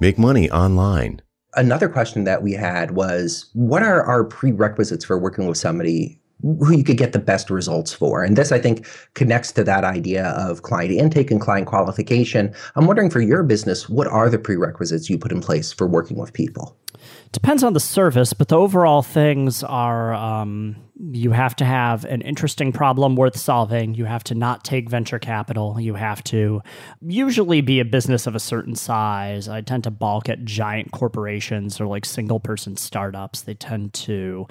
Make 0.00 0.18
money 0.18 0.50
online. 0.50 1.22
Another 1.54 1.88
question 1.88 2.24
that 2.24 2.42
we 2.42 2.52
had 2.52 2.92
was 2.92 3.48
what 3.52 3.82
are 3.82 4.02
our 4.02 4.24
prerequisites 4.24 5.04
for 5.04 5.18
working 5.18 5.46
with 5.46 5.56
somebody 5.56 6.20
who 6.42 6.72
you 6.72 6.84
could 6.84 6.98
get 6.98 7.12
the 7.12 7.18
best 7.18 7.48
results 7.48 7.92
for. 7.92 8.22
And 8.22 8.36
this, 8.36 8.52
I 8.52 8.58
think, 8.58 8.86
connects 9.14 9.52
to 9.52 9.64
that 9.64 9.84
idea 9.84 10.30
of 10.30 10.62
client 10.62 10.92
intake 10.92 11.30
and 11.30 11.40
client 11.40 11.66
qualification. 11.66 12.52
I'm 12.76 12.86
wondering 12.86 13.08
for 13.08 13.20
your 13.20 13.42
business, 13.42 13.88
what 13.88 14.08
are 14.08 14.28
the 14.28 14.38
prerequisites 14.38 15.08
you 15.08 15.16
put 15.16 15.32
in 15.32 15.40
place 15.40 15.72
for 15.72 15.86
working 15.86 16.18
with 16.18 16.32
people? 16.32 16.76
Depends 17.32 17.62
on 17.62 17.72
the 17.72 17.80
service, 17.80 18.32
but 18.32 18.48
the 18.48 18.58
overall 18.58 19.02
things 19.02 19.62
are 19.62 20.12
um, 20.12 20.76
you 20.96 21.32
have 21.32 21.56
to 21.56 21.64
have 21.64 22.04
an 22.04 22.20
interesting 22.22 22.72
problem 22.72 23.16
worth 23.16 23.36
solving. 23.36 23.94
You 23.94 24.04
have 24.04 24.22
to 24.24 24.34
not 24.34 24.62
take 24.62 24.88
venture 24.88 25.18
capital. 25.18 25.80
You 25.80 25.94
have 25.94 26.22
to 26.24 26.62
usually 27.00 27.62
be 27.62 27.80
a 27.80 27.84
business 27.84 28.28
of 28.28 28.36
a 28.36 28.40
certain 28.40 28.76
size. 28.76 29.48
I 29.48 29.60
tend 29.60 29.82
to 29.84 29.90
balk 29.90 30.28
at 30.28 30.44
giant 30.44 30.92
corporations 30.92 31.80
or 31.80 31.86
like 31.86 32.04
single 32.04 32.38
person 32.38 32.76
startups. 32.76 33.42
They 33.42 33.54
tend 33.54 33.92
to 33.94 34.46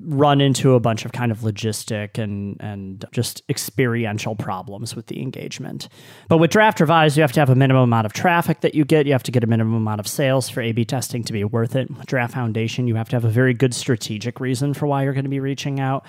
run 0.00 0.40
into 0.40 0.74
a 0.74 0.80
bunch 0.80 1.04
of 1.04 1.12
kind 1.12 1.30
of 1.30 1.40
logistic 1.40 2.18
and, 2.18 2.56
and 2.58 3.04
just 3.12 3.42
experiential 3.48 4.34
problems 4.34 4.96
with 4.96 5.06
the 5.06 5.22
engagement. 5.22 5.88
But 6.28 6.38
with 6.38 6.50
Draft 6.50 6.80
Revise, 6.80 7.16
you 7.16 7.22
have 7.22 7.32
to 7.32 7.40
have 7.40 7.50
a 7.50 7.54
minimum 7.54 7.84
amount 7.84 8.06
of 8.06 8.12
traffic 8.12 8.62
that 8.62 8.74
you 8.74 8.84
get. 8.84 9.06
You 9.06 9.12
have 9.12 9.22
to 9.22 9.30
get 9.32 9.44
a 9.44 9.46
minimum 9.46 9.74
amount 9.74 10.00
of 10.00 10.08
sales 10.08 10.48
for 10.48 10.60
A 10.60 10.72
B 10.72 10.84
testing 10.84 11.22
to 11.22 11.32
be 11.32 11.44
worth 11.44 11.76
it. 11.76 11.88
Draft 12.06 12.34
Foundation, 12.34 12.88
you 12.88 12.96
have 12.96 13.08
to 13.10 13.16
have 13.16 13.24
a 13.24 13.28
very 13.28 13.54
good 13.54 13.74
strategic 13.74 14.40
reason 14.40 14.74
for 14.74 14.88
why 14.88 15.04
you're 15.04 15.12
going 15.12 15.22
to 15.22 15.30
be 15.30 15.38
reaching 15.38 15.78
out 15.78 15.83
out. 15.84 16.04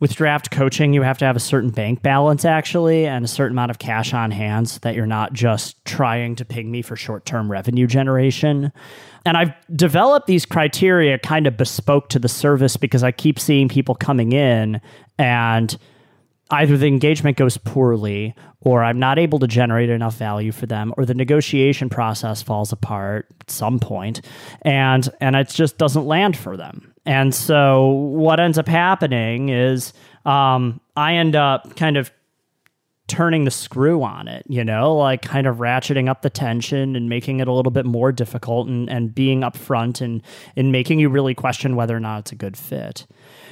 With 0.00 0.14
draft 0.14 0.50
coaching, 0.50 0.94
you 0.94 1.02
have 1.02 1.18
to 1.18 1.26
have 1.26 1.36
a 1.36 1.40
certain 1.40 1.70
bank 1.70 2.02
balance 2.02 2.44
actually 2.44 3.06
and 3.06 3.24
a 3.24 3.28
certain 3.28 3.54
amount 3.54 3.70
of 3.70 3.78
cash 3.78 4.14
on 4.14 4.30
hand 4.30 4.68
so 4.68 4.78
that 4.82 4.94
you're 4.94 5.06
not 5.06 5.34
just 5.34 5.82
trying 5.84 6.36
to 6.36 6.44
ping 6.44 6.70
me 6.70 6.80
for 6.82 6.96
short 6.96 7.26
term 7.26 7.50
revenue 7.50 7.86
generation. 7.86 8.72
And 9.26 9.36
I've 9.36 9.52
developed 9.74 10.26
these 10.26 10.46
criteria 10.46 11.18
kind 11.18 11.46
of 11.46 11.56
bespoke 11.56 12.08
to 12.10 12.18
the 12.18 12.28
service 12.28 12.76
because 12.76 13.02
I 13.02 13.12
keep 13.12 13.38
seeing 13.38 13.68
people 13.68 13.94
coming 13.94 14.32
in 14.32 14.80
and 15.18 15.76
either 16.50 16.76
the 16.76 16.86
engagement 16.86 17.36
goes 17.36 17.56
poorly 17.58 18.34
or 18.60 18.82
I'm 18.82 18.98
not 18.98 19.18
able 19.18 19.38
to 19.38 19.46
generate 19.46 19.90
enough 19.90 20.16
value 20.16 20.52
for 20.52 20.66
them 20.66 20.92
or 20.96 21.04
the 21.04 21.14
negotiation 21.14 21.88
process 21.88 22.42
falls 22.42 22.72
apart 22.72 23.26
at 23.40 23.50
some 23.50 23.78
point 23.78 24.22
and 24.62 25.08
and 25.20 25.36
it 25.36 25.48
just 25.48 25.78
doesn't 25.78 26.06
land 26.06 26.36
for 26.36 26.56
them. 26.56 26.89
And 27.06 27.34
so 27.34 27.88
what 27.88 28.40
ends 28.40 28.58
up 28.58 28.68
happening 28.68 29.48
is 29.48 29.92
um, 30.24 30.80
I 30.96 31.14
end 31.14 31.34
up 31.34 31.76
kind 31.76 31.96
of 31.96 32.10
turning 33.10 33.44
the 33.44 33.50
screw 33.50 34.04
on 34.04 34.28
it, 34.28 34.44
you 34.48 34.64
know, 34.64 34.94
like 34.94 35.22
kind 35.22 35.48
of 35.48 35.56
ratcheting 35.56 36.08
up 36.08 36.22
the 36.22 36.30
tension 36.30 36.94
and 36.94 37.08
making 37.08 37.40
it 37.40 37.48
a 37.48 37.52
little 37.52 37.72
bit 37.72 37.84
more 37.84 38.12
difficult 38.12 38.68
and, 38.68 38.88
and 38.88 39.12
being 39.12 39.40
upfront 39.40 40.00
and, 40.00 40.22
and 40.54 40.70
making 40.70 41.00
you 41.00 41.08
really 41.08 41.34
question 41.34 41.74
whether 41.74 41.96
or 41.96 42.00
not 42.00 42.20
it's 42.20 42.32
a 42.32 42.36
good 42.36 42.56
fit. 42.56 43.06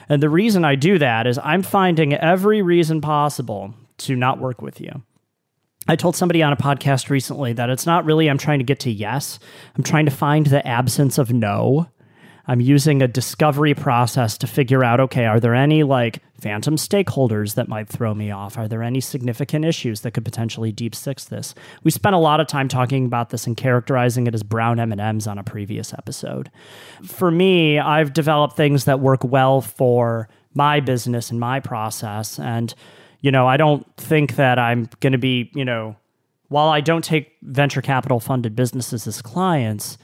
And 0.08 0.22
the 0.22 0.30
reason 0.30 0.64
I 0.64 0.76
do 0.76 0.96
that 0.98 1.26
is 1.26 1.40
I'm 1.42 1.62
finding 1.62 2.14
every 2.14 2.62
reason 2.62 3.00
possible 3.00 3.74
to 3.98 4.14
not 4.14 4.38
work 4.38 4.62
with 4.62 4.80
you. 4.80 5.02
I 5.88 5.96
told 5.96 6.14
somebody 6.14 6.42
on 6.42 6.52
a 6.52 6.56
podcast 6.56 7.10
recently 7.10 7.52
that 7.54 7.68
it's 7.68 7.86
not 7.86 8.04
really 8.04 8.28
I'm 8.28 8.38
trying 8.38 8.60
to 8.60 8.64
get 8.64 8.78
to 8.80 8.90
yes, 8.90 9.40
I'm 9.76 9.82
trying 9.82 10.04
to 10.04 10.12
find 10.12 10.46
the 10.46 10.64
absence 10.64 11.18
of 11.18 11.32
no 11.32 11.88
I'm 12.48 12.60
using 12.60 13.02
a 13.02 13.08
discovery 13.08 13.74
process 13.74 14.38
to 14.38 14.46
figure 14.46 14.82
out 14.82 14.98
okay, 15.00 15.26
are 15.26 15.38
there 15.38 15.54
any 15.54 15.82
like 15.82 16.22
phantom 16.40 16.76
stakeholders 16.76 17.54
that 17.54 17.68
might 17.68 17.88
throw 17.88 18.14
me 18.14 18.30
off? 18.30 18.56
Are 18.56 18.66
there 18.66 18.82
any 18.82 19.00
significant 19.00 19.64
issues 19.64 20.00
that 20.00 20.12
could 20.12 20.24
potentially 20.24 20.72
deep 20.72 20.94
six 20.94 21.26
this? 21.26 21.54
We 21.84 21.90
spent 21.90 22.16
a 22.16 22.18
lot 22.18 22.40
of 22.40 22.46
time 22.46 22.68
talking 22.68 23.04
about 23.04 23.30
this 23.30 23.46
and 23.46 23.56
characterizing 23.56 24.26
it 24.26 24.34
as 24.34 24.42
brown 24.42 24.80
M&Ms 24.80 25.26
on 25.26 25.38
a 25.38 25.44
previous 25.44 25.92
episode. 25.92 26.50
For 27.04 27.30
me, 27.30 27.78
I've 27.78 28.12
developed 28.14 28.56
things 28.56 28.86
that 28.86 28.98
work 28.98 29.22
well 29.22 29.60
for 29.60 30.28
my 30.54 30.80
business 30.80 31.30
and 31.30 31.38
my 31.38 31.60
process 31.60 32.38
and 32.38 32.74
you 33.20 33.32
know, 33.32 33.46
I 33.46 33.56
don't 33.56 33.84
think 33.96 34.36
that 34.36 34.58
I'm 34.58 34.88
going 35.00 35.12
to 35.12 35.18
be, 35.18 35.50
you 35.54 35.64
know, 35.64 35.96
while 36.48 36.68
I 36.68 36.80
don't 36.80 37.04
take 37.04 37.36
venture 37.42 37.82
capital 37.82 38.20
funded 38.20 38.56
businesses 38.56 39.06
as 39.06 39.20
clients, 39.20 39.98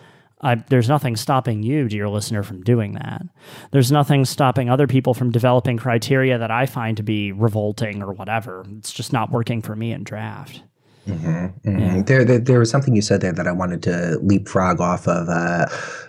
I, 0.45 0.57
there's 0.57 0.89
nothing 0.89 1.17
stopping 1.17 1.63
you, 1.63 1.89
dear 1.89 2.09
listener, 2.09 2.43
from 2.43 2.63
doing 2.63 2.93
that. 2.93 3.23
There's 3.71 3.91
nothing 3.91 4.27
stopping 4.27 4.69
other 4.69 4.87
people 4.87 5.15
from 5.15 5.31
developing 5.31 5.79
criteria 5.79 6.37
that 6.39 6.51
I 6.51 6.67
find 6.67 6.97
to 6.99 7.03
be 7.03 7.33
revolting 7.33 8.03
or 8.03 8.13
whatever. 8.13 8.65
It's 8.77 8.93
just 8.93 9.13
not 9.13 9.31
working 9.31 9.63
for 9.63 9.75
me 9.75 9.91
in 9.91 10.05
draft. 10.05 10.63
Mm-hmm, 11.09 11.29
mm-hmm. 11.69 11.79
Yeah. 11.79 12.03
There, 12.03 12.25
there, 12.25 12.39
there, 12.39 12.59
was 12.59 12.71
something 12.71 12.95
you 12.95 13.03
said 13.03 13.21
there 13.21 13.33
that 13.33 13.47
I 13.47 13.53
wanted 13.53 13.83
to 13.85 14.19
leapfrog 14.23 14.81
off 14.81 15.09
of. 15.09 15.29
Uh, 15.29 15.67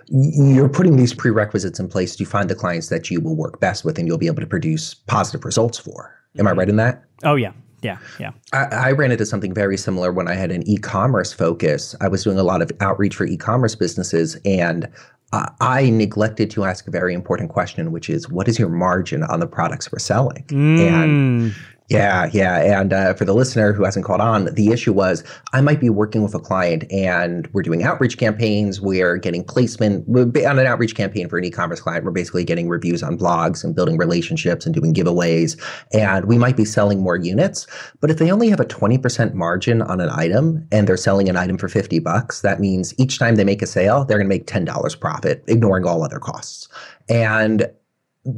you're 0.07 0.69
putting 0.69 0.97
these 0.97 1.13
prerequisites 1.13 1.79
in 1.79 1.87
place 1.87 2.15
to 2.15 2.25
find 2.25 2.49
the 2.49 2.55
clients 2.55 2.89
that 2.89 3.09
you 3.09 3.19
will 3.19 3.35
work 3.35 3.59
best 3.59 3.83
with 3.83 3.97
and 3.97 4.07
you'll 4.07 4.17
be 4.17 4.27
able 4.27 4.41
to 4.41 4.47
produce 4.47 4.93
positive 4.93 5.43
results 5.43 5.77
for. 5.77 6.13
Am 6.37 6.39
mm-hmm. 6.39 6.47
I 6.47 6.51
right 6.51 6.69
in 6.69 6.75
that? 6.77 7.03
Oh, 7.23 7.35
yeah. 7.35 7.51
Yeah, 7.85 7.97
yeah. 8.19 8.31
I, 8.51 8.89
I, 8.89 8.91
ran 8.91 9.11
into 9.11 9.25
something 9.25 9.53
very 9.53 9.77
similar 9.77 10.11
when 10.11 10.27
I 10.27 10.33
had 10.33 10.51
an 10.51 10.67
e-commerce 10.67 11.31
focus. 11.31 11.95
I 12.01 12.07
was 12.07 12.23
doing 12.23 12.39
a 12.39 12.43
lot 12.43 12.61
of 12.61 12.71
outreach 12.81 13.15
for 13.15 13.25
e-commerce 13.25 13.75
businesses, 13.75 14.37
and 14.43 14.89
uh, 15.33 15.49
I 15.61 15.89
neglected 15.89 16.49
to 16.51 16.65
ask 16.65 16.87
a 16.87 16.91
very 16.91 17.13
important 17.13 17.49
question, 17.51 17.91
which 17.91 18.09
is, 18.09 18.29
what 18.29 18.47
is 18.47 18.57
your 18.57 18.69
margin 18.69 19.23
on 19.23 19.39
the 19.39 19.47
products 19.47 19.91
we're 19.91 19.99
selling? 19.99 20.43
Mm. 20.47 20.79
And 20.79 21.55
yeah, 21.87 22.31
yeah. 22.33 22.79
And 22.79 22.93
uh, 22.93 23.13
for 23.13 23.25
the 23.25 23.33
listener 23.35 23.71
who 23.71 23.83
hasn't 23.83 24.05
caught 24.05 24.19
on, 24.19 24.45
the 24.45 24.69
issue 24.69 24.91
was 24.91 25.23
I 25.53 25.61
might 25.61 25.79
be 25.79 25.91
working 25.91 26.23
with 26.23 26.33
a 26.33 26.39
client 26.39 26.83
and 26.91 27.47
we're 27.53 27.61
doing 27.61 27.83
outreach 27.83 28.17
campaigns. 28.17 28.81
We're 28.81 29.17
getting 29.17 29.43
placement 29.43 30.07
on 30.09 30.59
an 30.59 30.65
outreach 30.65 30.95
campaign 30.95 31.29
for 31.29 31.37
an 31.37 31.43
e 31.43 31.51
commerce 31.51 31.79
client. 31.79 32.03
We're 32.03 32.11
basically 32.11 32.43
getting 32.43 32.69
reviews 32.69 33.03
on 33.03 33.19
blogs 33.19 33.63
and 33.63 33.75
building 33.75 33.97
relationships 33.97 34.65
and 34.65 34.73
doing 34.73 34.95
giveaways. 34.95 35.61
And 35.93 36.25
we 36.25 36.39
might 36.39 36.57
be 36.57 36.65
selling 36.65 37.01
more 37.01 37.17
units. 37.17 37.67
But 38.01 38.09
if 38.09 38.17
they 38.17 38.31
only 38.31 38.49
have 38.49 38.59
a 38.59 38.65
20% 38.65 39.33
margin 39.33 39.83
on 39.83 40.01
an 40.01 40.09
item 40.09 40.67
and 40.71 40.87
they're 40.87 40.97
selling 40.97 41.29
an 41.29 41.37
item 41.37 41.59
for 41.59 41.69
50 41.69 41.99
bucks, 41.99 42.41
that 42.41 42.59
means 42.59 42.95
each 42.97 43.19
time 43.19 43.35
they 43.35 43.43
make 43.43 43.61
a 43.61 43.67
sale, 43.67 44.05
they're 44.05 44.17
going 44.17 44.27
to 44.27 44.35
make 44.35 44.47
$10 44.47 44.99
profit, 44.99 45.43
ignoring 45.47 45.85
all 45.85 46.03
other 46.03 46.19
costs. 46.19 46.67
And 47.07 47.67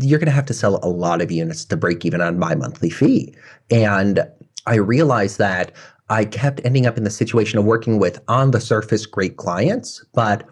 you're 0.01 0.19
going 0.19 0.27
to 0.27 0.31
have 0.31 0.45
to 0.47 0.53
sell 0.53 0.79
a 0.83 0.89
lot 0.89 1.21
of 1.21 1.31
units 1.31 1.65
to 1.65 1.77
break 1.77 2.05
even 2.05 2.21
on 2.21 2.37
my 2.37 2.55
monthly 2.55 2.89
fee. 2.89 3.33
And 3.71 4.27
I 4.65 4.75
realized 4.75 5.37
that 5.37 5.71
I 6.09 6.25
kept 6.25 6.61
ending 6.63 6.85
up 6.85 6.97
in 6.97 7.03
the 7.03 7.09
situation 7.09 7.59
of 7.59 7.65
working 7.65 7.99
with 7.99 8.21
on 8.27 8.51
the 8.51 8.61
surface 8.61 9.05
great 9.05 9.37
clients, 9.37 10.03
but 10.13 10.47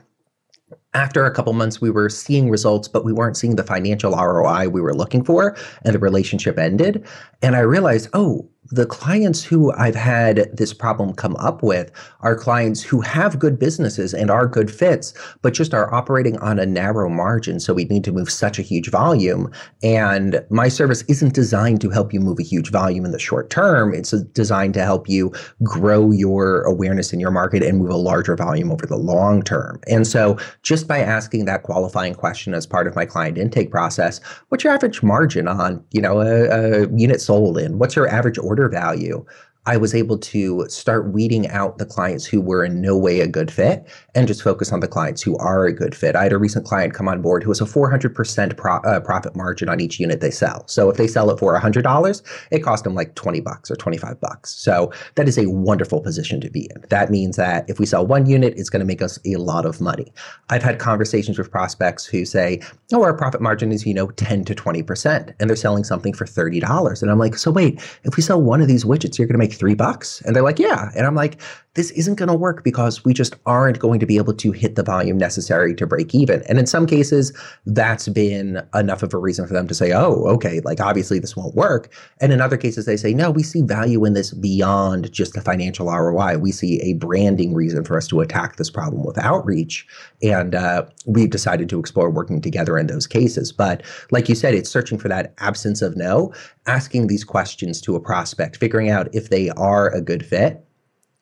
after 0.94 1.26
a 1.26 1.34
couple 1.34 1.54
months 1.54 1.82
we 1.82 1.90
were 1.90 2.10
seeing 2.10 2.50
results 2.50 2.88
but 2.88 3.04
we 3.04 3.14
weren't 3.14 3.38
seeing 3.38 3.56
the 3.56 3.64
financial 3.64 4.14
ROI 4.14 4.70
we 4.70 4.82
were 4.82 4.96
looking 4.96 5.24
for 5.24 5.56
and 5.84 5.94
the 5.94 6.00
relationship 6.00 6.58
ended 6.58 7.06
and 7.42 7.56
I 7.56 7.60
realized 7.60 8.10
oh 8.14 8.50
the 8.72 8.86
clients 8.86 9.44
who 9.44 9.72
I've 9.74 9.96
had 9.96 10.50
this 10.56 10.74
problem 10.74 11.14
come 11.14 11.36
up 11.36 11.62
with 11.62 11.92
are 12.22 12.36
clients 12.36 12.82
who 12.82 13.02
have 13.02 13.38
good 13.38 13.60
businesses 13.60 14.14
and 14.14 14.32
are 14.32 14.48
good 14.48 14.72
fits, 14.72 15.14
but 15.42 15.54
just 15.54 15.74
are 15.74 15.94
operating 15.94 16.38
on 16.40 16.58
a 16.58 16.66
narrow 16.66 17.08
margin. 17.10 17.60
So 17.60 17.74
we 17.74 17.86
need 17.86 18.04
to 18.06 18.12
move 18.12 18.32
such 18.32 18.58
a 18.58 18.64
huge 18.64 18.90
volume. 18.90 19.52
And 19.84 20.44
my 20.50 20.68
service 20.68 21.04
isn't 21.08 21.34
designed 21.34 21.80
to 21.82 21.92
help 21.92 22.12
you 22.12 22.20
move 22.20 22.40
a 22.40 22.44
huge 22.44 22.72
volume 22.72 23.06
in 23.06 23.12
the 23.12 23.20
short 23.20 23.52
term. 23.52 23.94
It's 23.94 24.12
designed 24.12 24.74
to 24.76 24.84
help 24.84 25.08
you 25.08 25.32
grow 25.64 26.12
your 26.12 26.62
awareness 26.64 27.14
in 27.14 27.20
your 27.20 27.32
market 27.32 27.62
and 27.62 27.78
move 27.78 27.92
a 27.92 27.96
larger 27.96 28.36
volume 28.36 28.72
over 28.72 28.88
the 28.88 28.98
long 28.98 29.44
term. 29.44 29.80
And 29.88 30.08
so 30.08 30.38
just 30.64 30.88
by 30.88 31.00
asking 31.00 31.46
that 31.46 31.64
qualifying 31.64 32.16
question 32.16 32.56
as 32.56 32.66
part 32.66 32.88
of 32.88 32.96
my 32.96 33.06
client 33.06 33.38
intake 33.38 33.70
process, 33.70 34.20
what's 34.50 34.64
your 34.64 34.74
average 34.74 35.04
margin 35.04 35.48
on, 35.48 35.84
you 35.92 36.02
know, 36.02 36.20
a, 36.22 36.86
a 36.86 36.98
unit 36.98 37.22
sold 37.22 37.60
in? 37.60 37.78
What's 37.78 37.96
your 37.96 38.08
average 38.08 38.40
order 38.40 38.55
order 38.56 38.70
value 38.70 39.26
I 39.68 39.78
was 39.78 39.96
able 39.96 40.20
to 40.20 40.68
start 40.70 41.12
weeding 41.12 41.48
out 41.50 41.80
the 41.80 41.86
clients 41.86 42.26
who 42.26 42.40
were 42.40 42.64
in 42.64 42.82
no 42.82 42.96
way 42.96 43.22
a 43.22 43.28
good 43.28 43.50
fit 43.50 43.88
and 44.14 44.28
just 44.28 44.44
focus 44.44 44.72
on 44.72 44.80
the 44.80 44.88
clients 44.88 45.24
who 45.24 45.36
are 45.38 45.66
a 45.66 45.74
good 45.74 45.96
fit. 45.96 46.16
I 46.16 46.24
had 46.24 46.34
a 46.34 46.38
recent 46.38 46.66
client 46.66 46.94
come 46.94 47.08
on 47.08 47.22
board 47.22 47.44
who 47.44 47.50
has 47.50 47.62
a 47.62 47.66
400% 47.66 48.58
pro, 48.58 48.76
uh, 48.78 49.00
profit 49.00 49.36
margin 49.36 49.68
on 49.68 49.80
each 49.80 50.00
unit 50.00 50.22
they 50.22 50.30
sell. 50.30 50.68
So 50.68 50.90
if 50.90 50.98
they 50.98 51.08
sell 51.08 51.32
it 51.32 51.40
for 51.40 51.60
$100, 51.60 52.22
it 52.52 52.60
cost 52.60 52.84
them 52.84 52.94
like 52.94 53.16
20 53.16 53.40
bucks 53.42 53.72
or 53.72 53.76
25 53.76 54.22
bucks. 54.22 54.52
So 54.52 54.92
that 55.16 55.28
is 55.28 55.38
a 55.38 55.50
wonderful 55.50 56.00
position 56.00 56.40
to 56.42 56.50
be 56.52 56.70
in. 56.76 56.84
That 56.90 57.10
means 57.10 57.36
that 57.38 57.68
if 57.68 57.80
we 57.80 57.88
sell 57.88 58.06
one 58.06 58.28
unit, 58.28 58.54
it's 58.58 58.70
going 58.70 58.82
to 58.82 58.86
make 58.86 59.02
us 59.02 59.18
a 59.26 59.38
lot 59.38 59.66
of 59.66 59.82
money. 59.82 60.14
I've 60.50 60.64
had 60.64 60.78
conversations 60.78 61.40
with 61.40 61.50
prospects 61.50 62.06
who 62.06 62.24
say, 62.26 62.62
oh, 62.94 63.02
our 63.02 63.16
profit 63.16 63.42
margin 63.42 63.72
is, 63.72 63.86
you 63.86 63.96
know, 63.96 64.12
10 64.12 64.46
to 64.46 64.54
20%, 64.54 65.34
and 65.40 65.50
they're 65.50 65.56
selling 65.56 65.84
something 65.84 66.14
for 66.14 66.26
$30. 66.26 67.02
And 67.02 67.10
I'm 67.10 67.18
like, 67.18 67.36
so 67.36 67.50
wait, 67.50 67.82
if 68.04 68.16
we 68.16 68.22
sell 68.22 68.40
one 68.40 68.62
of 68.62 68.68
these 68.68 68.86
widgets, 68.86 69.18
you're 69.18 69.28
going 69.28 69.34
to 69.34 69.40
make 69.40 69.55
three 69.56 69.76
bucks? 69.76 70.22
And 70.22 70.36
they're 70.36 70.44
like, 70.44 70.60
yeah. 70.60 70.90
And 70.96 71.06
I'm 71.06 71.16
like, 71.16 71.42
this 71.76 71.92
isn't 71.92 72.16
going 72.16 72.30
to 72.30 72.36
work 72.36 72.64
because 72.64 73.04
we 73.04 73.14
just 73.14 73.36
aren't 73.46 73.80
going 73.80 74.00
to 74.00 74.06
be 74.06 74.18
able 74.18 74.34
to 74.34 74.52
hit 74.52 74.76
the 74.76 74.84
volume 74.84 75.18
necessary 75.18 75.76
to 75.76 75.86
break 75.86 76.16
even. 76.16 76.42
And 76.44 76.58
in 76.58 76.66
some 76.66 76.88
cases, 76.88 77.38
that's 77.66 78.08
been 78.08 78.66
enough 78.74 79.04
of 79.04 79.14
a 79.14 79.18
reason 79.18 79.46
for 79.46 79.54
them 79.54 79.68
to 79.68 79.76
say, 79.76 79.92
oh, 79.92 80.24
okay, 80.28 80.62
like 80.62 80.80
obviously 80.80 81.20
this 81.20 81.36
won't 81.36 81.54
work. 81.54 81.94
And 82.22 82.32
in 82.32 82.40
other 82.40 82.58
cases, 82.58 82.86
they 82.86 82.96
say, 82.96 83.14
no, 83.14 83.30
we 83.30 83.44
see 83.44 83.62
value 83.62 84.06
in 84.06 84.14
this 84.14 84.34
beyond 84.34 85.12
just 85.12 85.34
the 85.34 85.42
financial 85.42 85.92
ROI. 85.92 86.38
We 86.38 86.54
see 86.54 86.82
a 86.82 86.94
branding 86.94 87.54
reason 87.54 87.84
for 87.84 87.98
us 87.98 88.08
to 88.08 88.22
attack 88.22 88.56
this 88.56 88.70
problem 88.70 89.04
with 89.04 89.18
outreach. 89.18 89.86
And 90.24 90.56
uh, 90.56 90.86
we've 91.06 91.30
decided 91.30 91.68
to 91.70 91.80
explore 91.80 92.10
working 92.10 92.42
together 92.42 92.78
in 92.78 92.88
those 92.88 93.06
cases. 93.06 93.52
But 93.52 93.84
like 94.12 94.30
you 94.30 94.36
said, 94.36 94.54
it's 94.54 94.70
searching 94.70 94.98
for 94.98 95.10
that 95.10 95.34
absence 95.40 95.82
of 95.82 95.98
no, 95.98 96.34
asking 96.68 97.08
these 97.08 97.26
questions 97.26 97.82
to 97.82 97.96
a 97.96 98.00
prospect, 98.00 98.56
figuring 98.58 98.90
out 98.90 99.14
if 99.14 99.30
they 99.30 99.45
are 99.52 99.90
a 99.90 100.02
good 100.02 100.26
fit 100.26 100.66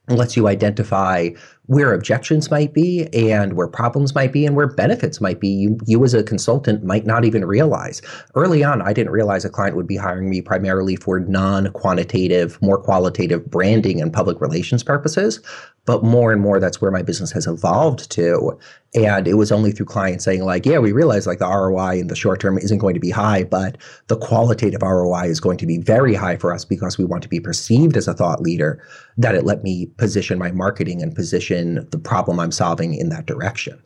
lets 0.10 0.36
you 0.36 0.48
identify 0.48 1.30
where 1.68 1.94
objections 1.94 2.52
might 2.52 2.74
be 2.74 3.08
and 3.14 3.54
where 3.54 3.68
problems 3.68 4.14
might 4.14 4.34
be 4.34 4.46
and 4.46 4.56
where 4.56 4.68
benefits 4.68 5.22
might 5.22 5.40
be 5.40 5.48
you 5.48 5.78
you 5.86 6.04
as 6.04 6.14
a 6.14 6.24
consultant 6.24 6.84
might 6.84 7.06
not 7.06 7.24
even 7.24 7.46
realize. 7.46 8.02
Early 8.36 8.64
on 8.64 8.82
i 8.82 8.92
didn't 8.94 9.14
realize 9.14 9.46
a 9.46 9.50
client 9.50 9.76
would 9.76 9.88
be 9.88 9.96
hiring 9.96 10.30
me 10.30 10.42
primarily 10.42 10.96
for 10.96 11.20
non-quantitative 11.20 12.62
more 12.62 12.78
qualitative 12.78 13.50
branding 13.50 14.02
and 14.02 14.12
public 14.12 14.42
relations 14.42 14.84
purposes 14.84 15.40
but 15.86 16.04
more 16.04 16.32
and 16.32 16.42
more 16.42 16.60
that's 16.60 16.82
where 16.82 16.92
my 16.92 17.02
business 17.02 17.32
has 17.32 17.46
evolved 17.46 18.10
to. 18.12 18.58
And 18.96 19.28
it 19.28 19.34
was 19.34 19.52
only 19.52 19.72
through 19.72 19.88
clients 19.88 20.24
saying 20.24 20.44
like 20.44 20.66
yeah 20.66 20.78
we 20.78 20.92
realize 20.92 21.26
like 21.26 21.40
the 21.40 21.48
roi 21.48 22.00
in 22.00 22.08
the 22.08 22.16
short 22.16 22.40
term 22.40 22.58
isn't 22.58 22.78
going 22.78 22.94
to 22.94 23.00
be 23.00 23.10
high 23.10 23.44
but 23.44 23.78
the 24.08 24.18
qualitative 24.18 24.82
roi 24.82 25.24
is 25.24 25.40
going 25.40 25.58
to 25.58 25.66
be 25.66 25.80
very 25.80 26.14
high 26.14 26.38
for 26.38 26.54
us 26.54 26.64
because 26.64 26.98
we 26.98 27.06
want 27.06 27.24
to 27.24 27.30
be 27.30 27.40
perceived 27.40 27.98
as 27.98 28.08
a 28.08 28.14
thought 28.14 28.42
leader 28.42 28.82
that 29.18 29.36
it 29.36 29.46
let 29.46 29.64
me 29.64 29.88
position 29.98 30.38
my 30.38 30.52
marketing 30.52 31.02
and 31.02 31.16
position 31.16 31.53
the 31.92 32.00
problem 32.00 32.40
i'm 32.40 32.52
solving 32.52 32.94
in 32.94 33.10
that 33.10 33.26
direction 33.26 33.82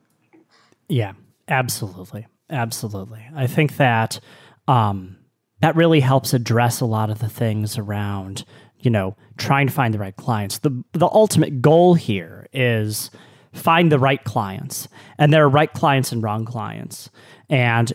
yeah 0.88 1.12
absolutely 1.48 2.26
absolutely 2.50 3.24
i 3.34 3.46
think 3.46 3.76
that 3.76 4.20
um 4.66 5.16
that 5.60 5.74
really 5.74 6.00
helps 6.00 6.32
address 6.32 6.80
a 6.80 6.86
lot 6.86 7.10
of 7.10 7.18
the 7.18 7.28
things 7.28 7.78
around 7.78 8.44
you 8.80 8.90
know, 8.90 9.16
trying 9.36 9.66
to 9.66 9.72
find 9.72 9.92
the 9.92 9.98
right 9.98 10.16
clients. 10.16 10.58
The 10.58 10.84
the 10.92 11.08
ultimate 11.08 11.60
goal 11.60 11.94
here 11.94 12.48
is 12.52 13.10
find 13.52 13.90
the 13.90 13.98
right 13.98 14.22
clients. 14.24 14.88
And 15.18 15.32
there 15.32 15.44
are 15.44 15.48
right 15.48 15.72
clients 15.72 16.12
and 16.12 16.22
wrong 16.22 16.44
clients. 16.44 17.10
And 17.48 17.92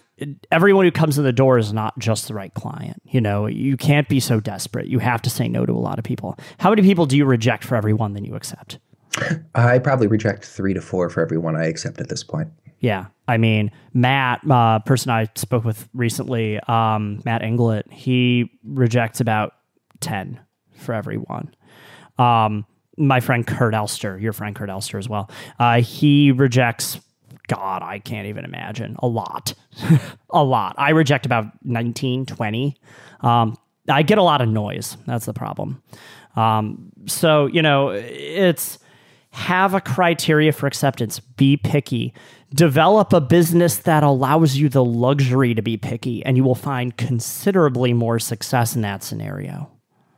everyone 0.51 0.85
who 0.85 0.91
comes 0.91 1.17
in 1.17 1.23
the 1.23 1.31
door 1.31 1.57
is 1.57 1.71
not 1.71 1.97
just 1.99 2.27
the 2.27 2.33
right 2.33 2.53
client. 2.53 3.01
You 3.05 3.21
know, 3.21 3.45
you 3.45 3.77
can't 3.77 4.09
be 4.09 4.19
so 4.19 4.39
desperate. 4.39 4.87
You 4.87 4.99
have 4.99 5.21
to 5.21 5.29
say 5.29 5.47
no 5.47 5.65
to 5.65 5.71
a 5.71 5.75
lot 5.75 5.99
of 5.99 6.05
people. 6.05 6.37
How 6.57 6.69
many 6.69 6.81
people 6.81 7.05
do 7.05 7.15
you 7.15 7.25
reject 7.25 7.63
for 7.63 7.75
every 7.75 7.93
one 7.93 8.13
that 8.13 8.25
you 8.25 8.35
accept? 8.35 8.79
I 9.55 9.79
probably 9.79 10.07
reject 10.07 10.45
three 10.45 10.73
to 10.73 10.81
four 10.81 11.09
for 11.09 11.21
every 11.21 11.37
one 11.37 11.55
I 11.55 11.65
accept 11.65 11.99
at 11.99 12.09
this 12.09 12.23
point. 12.23 12.49
Yeah. 12.79 13.05
I 13.27 13.37
mean, 13.37 13.71
Matt, 13.93 14.41
uh, 14.49 14.79
person 14.79 15.09
I 15.09 15.29
spoke 15.35 15.63
with 15.63 15.87
recently, 15.93 16.59
um, 16.67 17.21
Matt 17.23 17.41
Inglot, 17.41 17.89
he 17.91 18.51
rejects 18.63 19.21
about 19.21 19.53
10 20.01 20.39
for 20.75 20.93
everyone. 20.93 21.55
Um, 22.17 22.65
my 22.97 23.21
friend 23.21 23.47
Kurt 23.47 23.73
Elster, 23.73 24.19
your 24.19 24.33
friend 24.33 24.55
Kurt 24.55 24.69
Elster 24.69 24.97
as 24.97 25.07
well, 25.07 25.31
uh, 25.59 25.81
he 25.81 26.31
rejects, 26.31 26.99
God, 27.47 27.81
I 27.81 27.99
can't 27.99 28.27
even 28.27 28.43
imagine, 28.43 28.97
a 28.99 29.07
lot. 29.07 29.53
a 30.29 30.43
lot. 30.43 30.75
I 30.77 30.89
reject 30.89 31.25
about 31.25 31.45
19, 31.63 32.25
20. 32.25 32.75
Um, 33.21 33.57
I 33.87 34.03
get 34.03 34.17
a 34.17 34.23
lot 34.23 34.41
of 34.41 34.49
noise. 34.49 34.97
That's 35.07 35.25
the 35.25 35.33
problem. 35.33 35.81
Um, 36.35 36.91
so, 37.05 37.45
you 37.45 37.61
know, 37.61 37.89
it's 37.89 38.79
have 39.33 39.73
a 39.73 39.81
criteria 39.81 40.51
for 40.51 40.67
acceptance, 40.67 41.19
be 41.19 41.57
picky, 41.57 42.13
develop 42.53 43.11
a 43.13 43.19
business 43.19 43.77
that 43.77 44.03
allows 44.03 44.55
you 44.55 44.69
the 44.69 44.85
luxury 44.85 45.55
to 45.55 45.61
be 45.63 45.75
picky, 45.75 46.23
and 46.23 46.37
you 46.37 46.43
will 46.43 46.53
find 46.53 46.95
considerably 46.97 47.93
more 47.93 48.19
success 48.19 48.75
in 48.75 48.83
that 48.83 49.03
scenario. 49.03 49.71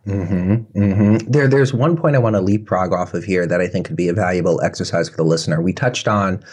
Mm-hmm, 0.05 0.79
mm-hmm. 0.79 1.31
There, 1.31 1.47
there's 1.47 1.73
one 1.73 1.95
point 1.95 2.17
I 2.17 2.19
want 2.19 2.35
to 2.35 2.41
leapfrog 2.41 2.91
off 2.91 3.13
of 3.13 3.23
here 3.23 3.47
that 3.47 3.61
I 3.61 3.67
think 3.67 3.87
could 3.87 3.95
be 3.95 4.09
a 4.09 4.13
valuable 4.13 4.61
exercise 4.61 5.07
for 5.07 5.15
the 5.15 5.23
listener. 5.23 5.61
We 5.61 5.71
touched 5.71 6.09
on 6.09 6.43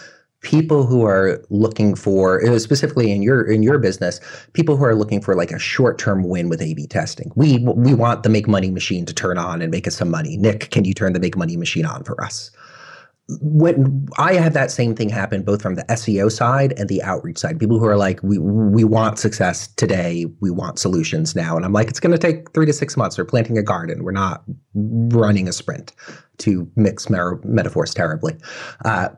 people 0.42 0.84
who 0.84 1.04
are 1.04 1.44
looking 1.50 1.94
for 1.94 2.58
specifically 2.58 3.10
in 3.10 3.22
your 3.22 3.42
in 3.42 3.62
your 3.62 3.78
business 3.78 4.20
people 4.52 4.76
who 4.76 4.84
are 4.84 4.94
looking 4.94 5.20
for 5.20 5.34
like 5.34 5.50
a 5.50 5.58
short-term 5.58 6.24
win 6.24 6.48
with 6.48 6.60
A/B 6.60 6.86
testing. 6.86 7.32
We 7.36 7.58
we 7.58 7.94
want 7.94 8.22
the 8.22 8.28
make 8.28 8.48
money 8.48 8.70
machine 8.70 9.06
to 9.06 9.14
turn 9.14 9.38
on 9.38 9.62
and 9.62 9.70
make 9.70 9.86
us 9.86 9.96
some 9.96 10.10
money. 10.10 10.36
Nick, 10.36 10.70
can 10.70 10.84
you 10.84 10.94
turn 10.94 11.12
the 11.12 11.20
make 11.20 11.36
money 11.36 11.56
machine 11.56 11.86
on 11.86 12.04
for 12.04 12.22
us? 12.22 12.50
when 13.40 14.08
I 14.18 14.34
had 14.34 14.52
that 14.54 14.70
same 14.70 14.94
thing 14.94 15.08
happen 15.08 15.42
both 15.42 15.62
from 15.62 15.76
the 15.76 15.84
SEO 15.84 16.30
side 16.30 16.74
and 16.76 16.88
the 16.88 17.02
outreach 17.02 17.38
side. 17.38 17.58
People 17.58 17.78
who 17.78 17.86
are 17.86 17.96
like, 17.96 18.22
we 18.22 18.38
we 18.38 18.84
want 18.84 19.18
success 19.18 19.68
today, 19.68 20.26
we 20.40 20.50
want 20.50 20.78
solutions 20.78 21.36
now, 21.36 21.56
and 21.56 21.64
I'm 21.64 21.72
like, 21.72 21.88
it's 21.88 22.00
going 22.00 22.12
to 22.12 22.18
take 22.18 22.52
three 22.52 22.66
to 22.66 22.72
six 22.72 22.96
months. 22.96 23.16
We're 23.16 23.24
planting 23.24 23.58
a 23.58 23.62
garden. 23.62 24.02
We're 24.02 24.12
not 24.12 24.42
running 24.74 25.48
a 25.48 25.52
sprint. 25.52 25.92
To 26.38 26.68
mix 26.74 27.08
mer- 27.08 27.40
metaphors 27.44 27.94
terribly, 27.94 28.36
uh, 28.84 29.10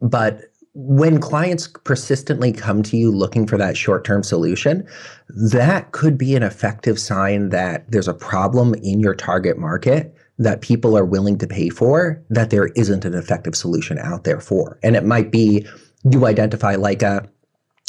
but 0.00 0.42
when 0.80 1.20
clients 1.20 1.66
persistently 1.82 2.52
come 2.52 2.84
to 2.84 2.96
you 2.96 3.10
looking 3.10 3.48
for 3.48 3.58
that 3.58 3.76
short 3.76 4.04
term 4.04 4.22
solution, 4.22 4.86
that 5.28 5.90
could 5.90 6.16
be 6.16 6.36
an 6.36 6.44
effective 6.44 7.00
sign 7.00 7.48
that 7.48 7.90
there's 7.90 8.06
a 8.06 8.14
problem 8.14 8.74
in 8.74 9.00
your 9.00 9.16
target 9.16 9.58
market 9.58 10.14
that 10.38 10.60
people 10.60 10.96
are 10.96 11.04
willing 11.04 11.36
to 11.36 11.48
pay 11.48 11.68
for 11.68 12.22
that 12.30 12.50
there 12.50 12.66
isn't 12.76 13.04
an 13.04 13.14
effective 13.14 13.56
solution 13.56 13.98
out 13.98 14.22
there 14.22 14.38
for. 14.38 14.78
And 14.84 14.94
it 14.94 15.04
might 15.04 15.32
be 15.32 15.66
you 16.08 16.26
identify 16.26 16.76
like 16.76 17.02
a 17.02 17.28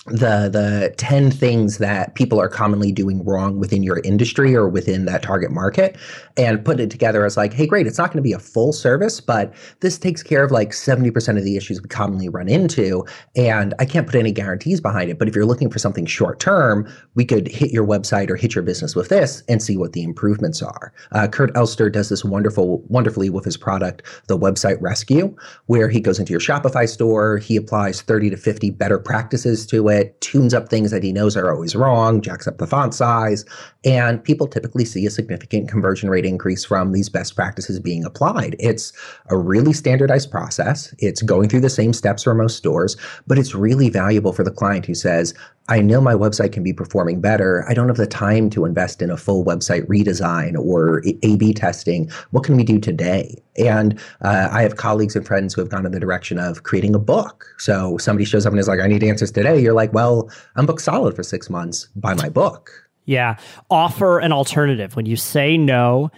the 0.06 0.50
the 0.50 0.94
10 0.98 1.30
things 1.30 1.78
that 1.78 2.16
people 2.16 2.40
are 2.40 2.48
commonly 2.48 2.92
doing 2.92 3.24
wrong 3.26 3.60
within 3.60 3.84
your 3.84 4.00
industry 4.00 4.56
or 4.56 4.68
within 4.70 5.04
that 5.06 5.22
target 5.22 5.52
market 5.52 5.98
and 6.38 6.64
put 6.64 6.80
it 6.80 6.90
together 6.90 7.26
as 7.26 7.36
like 7.36 7.52
hey 7.52 7.68
great 7.68 7.86
it's 7.86 7.98
not 7.98 8.08
going 8.08 8.18
to 8.18 8.24
be 8.24 8.32
a 8.32 8.40
full 8.40 8.72
service 8.72 9.20
but 9.20 9.54
this 9.82 9.98
takes 9.98 10.24
care 10.24 10.44
of 10.44 10.52
like 10.52 10.70
70% 10.70 11.38
of 11.38 11.44
the 11.44 11.58
issues 11.58 11.82
we 11.82 11.90
commonly 11.90 12.30
run 12.30 12.48
into 12.48 13.06
and 13.36 13.74
i 13.78 13.86
can't 13.86 14.08
put 14.08 14.16
any 14.16 14.32
guarantees 14.32 14.80
behind 14.80 15.10
it 15.10 15.20
but 15.20 15.28
if 15.28 15.36
you're 15.36 15.46
looking 15.46 15.70
for 15.70 15.80
something 15.80 16.06
short 16.06 16.40
term 16.40 16.88
we 17.16 17.26
could 17.26 17.50
hit 17.50 17.72
your 17.72 17.86
website 17.86 18.30
or 18.30 18.38
hit 18.38 18.56
your 18.56 18.64
business 18.64 18.96
with 18.96 19.10
this 19.10 19.44
and 19.50 19.62
see 19.62 19.76
what 19.76 19.92
the 19.92 20.04
improvements 20.04 20.62
are. 20.62 20.94
Uh, 21.12 21.28
kurt 21.28 21.52
elster 21.56 21.90
does 21.90 22.08
this 22.08 22.24
wonderful 22.24 22.82
wonderfully 22.88 23.30
with 23.30 23.44
his 23.44 23.58
product 23.58 24.04
the 24.28 24.38
website 24.38 24.78
rescue 24.82 25.36
where 25.66 25.90
he 25.90 26.00
goes 26.00 26.20
into 26.20 26.32
your 26.32 26.40
shopify 26.40 26.88
store 26.88 27.38
he 27.38 27.58
applies 27.58 28.02
30 28.02 28.30
to 28.30 28.38
50 28.38 28.72
better 28.72 28.98
practices 28.98 29.66
to 29.66 29.89
it, 29.90 30.20
tunes 30.22 30.54
up 30.54 30.70
things 30.70 30.92
that 30.92 31.04
he 31.04 31.12
knows 31.12 31.36
are 31.36 31.52
always 31.52 31.76
wrong, 31.76 32.22
jacks 32.22 32.48
up 32.48 32.58
the 32.58 32.68
font 32.68 32.94
size, 32.94 33.46
and 33.84 34.24
people 34.24 34.48
typically 34.48 34.86
see 34.86 35.06
a 35.06 35.10
significant 35.10 35.70
conversion 35.70 36.10
rate 36.10 36.26
increase 36.26 36.64
from 36.64 36.92
these 36.92 37.10
best 37.10 37.36
practices 37.36 37.80
being 37.80 38.06
applied. 38.06 38.56
It's 38.60 38.94
a 39.30 39.38
really 39.38 39.74
standardized 39.74 40.32
process. 40.32 40.94
It's 41.00 41.22
going 41.22 41.50
through 41.50 41.62
the 41.62 41.70
same 41.70 41.94
steps 41.94 42.24
for 42.24 42.34
most 42.34 42.58
stores, 42.58 42.96
but 43.28 43.38
it's 43.38 43.56
really 43.56 43.90
valuable 43.90 44.34
for 44.34 44.44
the 44.44 44.52
client 44.52 44.86
who 44.86 44.96
says, 44.96 45.34
I 45.70 45.82
know 45.82 46.02
my 46.02 46.16
website 46.16 46.52
can 46.52 46.64
be 46.64 46.74
performing 46.74 47.22
better. 47.22 47.64
I 47.70 47.74
don't 47.74 47.88
have 47.88 47.98
the 47.98 48.08
time 48.08 48.50
to 48.50 48.66
invest 48.66 49.02
in 49.02 49.10
a 49.10 49.18
full 49.18 49.46
website 49.46 49.86
redesign 49.86 50.58
or 50.58 51.04
A 51.24 51.38
B 51.38 51.54
testing. 51.54 52.10
What 52.32 52.44
can 52.44 52.58
we 52.58 52.64
do 52.64 52.80
today? 52.80 53.42
And 53.58 54.00
uh, 54.22 54.50
I 54.52 54.64
have 54.64 54.78
colleagues 54.78 55.16
and 55.16 55.26
friends 55.26 55.54
who 55.54 55.62
have 55.62 55.70
gone 55.70 55.86
in 55.86 55.92
the 55.92 56.00
direction 56.00 56.40
of 56.40 56.64
creating 56.64 56.96
a 56.96 57.00
book. 57.00 57.46
So 57.60 57.98
somebody 58.00 58.26
shows 58.26 58.46
up 58.46 58.52
and 58.52 58.60
is 58.60 58.68
like, 58.68 58.80
I 58.80 58.88
need 58.88 59.04
answers 59.04 59.32
today. 59.32 59.62
You're 59.62 59.74
like, 59.74 59.94
well, 59.94 60.30
I'm 60.56 60.66
booked 60.66 60.82
solid 60.82 61.16
for 61.16 61.24
six 61.24 61.50
months. 61.50 61.88
Buy 61.96 62.16
my 62.16 62.30
book. 62.30 62.72
Yeah. 63.06 63.38
Offer 63.70 64.20
an 64.20 64.32
alternative. 64.32 64.96
When 64.96 65.06
you 65.06 65.16
say 65.16 65.56
no, 65.56 66.10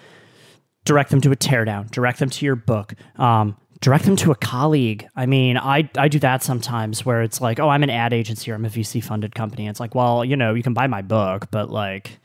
direct 0.86 1.10
them 1.12 1.22
to 1.22 1.32
a 1.32 1.36
teardown, 1.36 1.92
direct 1.92 2.20
them 2.20 2.30
to 2.30 2.46
your 2.46 2.56
book. 2.56 2.94
Um, 3.18 3.58
direct 3.82 4.06
them 4.06 4.16
to 4.16 4.32
a 4.32 4.36
colleague. 4.36 5.08
I 5.16 5.26
mean, 5.26 5.58
I, 5.58 5.90
I 5.98 6.08
do 6.08 6.20
that 6.20 6.44
sometimes 6.44 7.04
where 7.06 7.24
it's 7.24 7.42
like, 7.42 7.60
oh, 7.60 7.70
I'm 7.70 7.84
an 7.84 7.90
ad 7.90 8.14
agency 8.14 8.52
or 8.52 8.56
I'm 8.56 8.66
a 8.66 8.70
VC 8.70 9.04
funded 9.04 9.34
company. 9.34 9.68
It's 9.68 9.80
like, 9.80 9.96
well, 9.96 10.24
you 10.24 10.38
know, 10.38 10.54
you 10.54 10.64
can 10.64 10.74
buy 10.74 10.86
my 10.88 11.02
book, 11.02 11.50
but 11.50 11.72
like, 11.72 12.20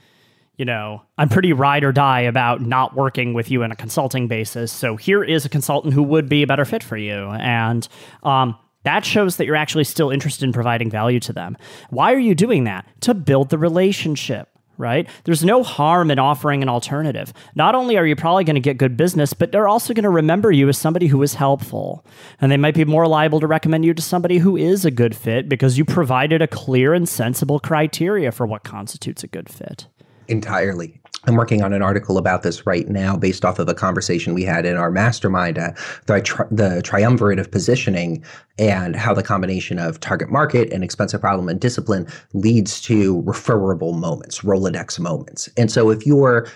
you 0.57 0.67
know, 0.67 1.03
I'm 1.17 1.31
pretty 1.31 1.55
ride 1.55 1.83
or 1.83 1.93
die 1.93 2.21
about 2.21 2.61
not 2.61 2.95
working 2.95 3.33
with 3.33 3.51
you 3.51 3.63
in 3.63 3.73
a 3.73 3.77
consulting 3.77 4.29
basis. 4.29 4.71
So 4.71 4.97
here 4.97 5.25
is 5.25 5.45
a 5.45 5.49
consultant 5.49 5.95
who 5.95 6.03
would 6.03 6.29
be 6.29 6.43
a 6.43 6.47
better 6.47 6.65
fit 6.67 6.83
for 6.83 6.97
you. 6.97 7.31
And 7.31 7.89
um, 8.23 8.57
that 8.85 9.05
shows 9.05 9.37
that 9.37 9.47
you're 9.47 9.57
actually 9.57 9.85
still 9.85 10.11
interested 10.11 10.45
in 10.45 10.53
providing 10.53 10.91
value 10.91 11.21
to 11.21 11.33
them. 11.33 11.57
Why 11.89 12.13
are 12.13 12.19
you 12.19 12.35
doing 12.35 12.65
that? 12.65 12.87
To 13.01 13.15
build 13.15 13.49
the 13.49 13.59
relationship 13.59 14.56
right? 14.79 15.09
There's 15.25 15.45
no 15.45 15.63
harm 15.63 16.11
in 16.11 16.19
offering 16.19 16.63
an 16.63 16.69
alternative. 16.69 17.33
Not 17.55 17.75
only 17.75 17.97
are 17.97 18.07
you 18.07 18.17
probably 18.17 18.45
going 18.45 18.55
to 18.55 18.61
get 18.61 18.79
good 18.79 18.97
business, 18.97 19.33
but 19.33 19.53
they're 19.53 19.69
also 19.69 19.95
going 19.95 20.05
to 20.05 20.11
remember 20.11 20.51
you 20.53 20.69
as 20.69 20.79
somebody 20.79 21.07
who 21.07 21.23
is 21.23 21.35
helpful. 21.35 22.05
And 22.41 22.51
they 22.51 22.57
might 22.57 22.75
be 22.75 22.85
more 22.85 23.07
liable 23.07 23.41
to 23.41 23.47
recommend 23.47 23.85
you 23.85 23.95
to 23.95 24.03
somebody 24.03 24.39
who 24.39 24.57
is 24.57 24.85
a 24.85 24.91
good 24.91 25.17
fit 25.17 25.49
because 25.49 25.79
you 25.79 25.85
provided 25.85 26.43
a 26.43 26.47
clear 26.47 26.95
and 26.95 27.09
sensible 27.09 27.61
criteria 27.61 28.33
for 28.33 28.47
what 28.47 28.65
constitutes 28.65 29.25
a 29.25 29.29
good 29.29 29.49
fit. 29.49 29.87
Entirely. 30.29 31.01
I'm 31.27 31.35
working 31.35 31.63
on 31.63 31.73
an 31.73 31.83
article 31.83 32.19
about 32.19 32.43
this 32.43 32.67
right 32.67 32.89
now 32.89 33.17
based 33.17 33.45
off 33.45 33.59
of 33.59 33.69
a 33.69 33.75
conversation 33.75 34.35
we 34.35 34.45
had 34.45 34.65
in 34.65 34.77
our 34.77 34.91
mastermind, 34.91 35.57
the, 35.57 36.21
tri- 36.23 36.47
the 36.51 36.81
triumvirate 36.83 37.39
of 37.39 37.51
positioning 37.51 38.25
and 38.59 38.97
how 38.97 39.13
the 39.13 39.23
combination 39.23 39.79
of 39.79 40.01
target 40.01 40.31
market 40.31 40.73
and 40.73 40.85
expensive 40.85 41.21
problem 41.21 41.49
and 41.49 41.61
discipline 41.61 42.07
leads 42.33 42.81
to 42.83 43.21
referable 43.23 43.93
moments, 43.93 44.41
Rolodex 44.41 44.99
moments. 44.99 45.49
And 45.57 45.71
so 45.71 45.91
if 45.91 46.07
you're 46.07 46.47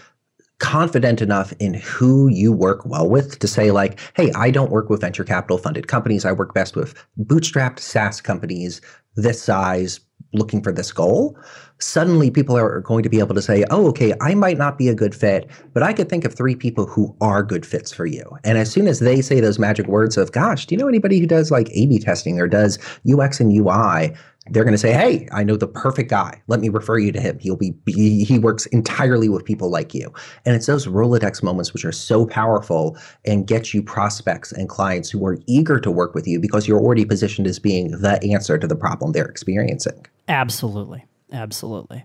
confident 0.60 1.20
enough 1.20 1.52
in 1.58 1.74
who 1.74 2.28
you 2.28 2.52
work 2.52 2.84
well 2.86 3.08
with 3.08 3.38
to 3.38 3.48
say 3.48 3.70
like 3.70 3.98
hey 4.14 4.30
i 4.36 4.50
don't 4.50 4.70
work 4.70 4.88
with 4.88 5.00
venture 5.00 5.24
capital 5.24 5.58
funded 5.58 5.88
companies 5.88 6.24
i 6.24 6.32
work 6.32 6.54
best 6.54 6.76
with 6.76 6.94
bootstrapped 7.18 7.78
saas 7.78 8.20
companies 8.20 8.80
this 9.16 9.42
size 9.42 10.00
looking 10.32 10.62
for 10.62 10.72
this 10.72 10.92
goal, 10.92 11.36
suddenly 11.78 12.30
people 12.30 12.56
are 12.56 12.80
going 12.80 13.02
to 13.02 13.08
be 13.08 13.18
able 13.18 13.34
to 13.34 13.42
say, 13.42 13.64
oh, 13.70 13.88
okay, 13.88 14.14
I 14.20 14.34
might 14.34 14.58
not 14.58 14.78
be 14.78 14.88
a 14.88 14.94
good 14.94 15.14
fit, 15.14 15.50
but 15.72 15.82
I 15.82 15.92
could 15.92 16.08
think 16.08 16.24
of 16.24 16.34
three 16.34 16.54
people 16.54 16.86
who 16.86 17.14
are 17.20 17.42
good 17.42 17.66
fits 17.66 17.92
for 17.92 18.06
you. 18.06 18.22
And 18.44 18.58
as 18.58 18.70
soon 18.70 18.86
as 18.86 19.00
they 19.00 19.22
say 19.22 19.40
those 19.40 19.58
magic 19.58 19.86
words 19.86 20.16
of, 20.16 20.32
gosh, 20.32 20.66
do 20.66 20.74
you 20.74 20.78
know 20.78 20.88
anybody 20.88 21.18
who 21.18 21.26
does 21.26 21.50
like 21.50 21.68
A 21.72 21.86
B 21.86 21.98
testing 21.98 22.38
or 22.38 22.46
does 22.46 22.78
UX 23.10 23.40
and 23.40 23.52
UI? 23.52 24.14
They're 24.49 24.64
going 24.64 24.73
to 24.73 24.78
say, 24.78 24.92
hey, 24.92 25.28
I 25.32 25.44
know 25.44 25.56
the 25.56 25.68
perfect 25.68 26.09
guy. 26.09 26.42
Let 26.47 26.61
me 26.61 26.70
refer 26.70 26.99
you 26.99 27.12
to 27.12 27.20
him. 27.20 27.38
He'll 27.38 27.56
be, 27.56 27.75
he, 27.87 28.25
he 28.25 28.38
works 28.38 28.66
entirely 28.66 29.28
with 29.28 29.44
people 29.44 29.70
like 29.70 29.92
you. 29.94 30.12
And 30.47 30.56
it's 30.56 30.66
those 30.66 30.87
Rolodex 30.87 31.42
moments 31.42 31.75
which 31.75 31.85
are 31.85 31.92
so 31.92 32.26
powerful 32.26 32.97
and 33.26 33.47
get 33.47 33.75
you 33.75 33.82
prospects 33.82 34.50
and 34.50 34.68
clients 34.68 35.11
who 35.11 35.25
are 35.26 35.38
eager 35.47 35.78
to 35.80 35.90
work 35.90 36.14
with 36.14 36.26
you 36.26 36.40
because 36.40 36.66
you're 36.66 36.80
already 36.80 37.04
positioned 37.04 37.47
as 37.47 37.59
being 37.59 37.90
the 37.90 38.18
answer 38.32 38.56
to 38.56 38.66
the 38.66 38.75
problem 38.75 39.12
they're 39.12 39.28
experiencing. 39.28 40.06
Absolutely. 40.28 41.04
Absolutely. 41.32 42.04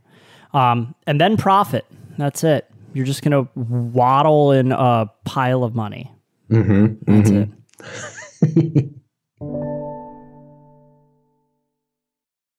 Um, 0.54 0.94
and 1.08 1.22
then 1.22 1.38
profit. 1.38 1.86
That's 2.18 2.44
it. 2.44 2.70
You're 2.94 3.06
just 3.06 3.24
going 3.24 3.46
to 3.46 3.50
waddle 3.56 4.51
in 4.51 4.72
a 4.72 5.10
pile 5.24 5.63
of 5.63 5.74
money. 5.74 6.12
Mm-hmm, 6.50 7.13
That's 7.13 7.30
mm-hmm. 7.32 8.60
it. 8.60 8.89